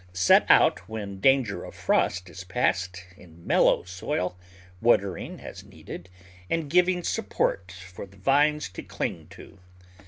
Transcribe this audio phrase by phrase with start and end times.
[0.13, 4.35] Set out when danger of frost is past in mellow soil,
[4.81, 6.09] watering as needed,
[6.49, 9.59] and giving support for the vines to cling to.